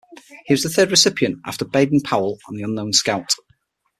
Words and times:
He 0.47 0.53
was 0.55 0.63
the 0.63 0.69
third 0.69 0.89
recipient, 0.89 1.41
after 1.45 1.63
Baden-Powell 1.63 2.39
and 2.47 2.57
the 2.57 2.63
Unknown 2.63 2.91
Scout. 2.91 3.35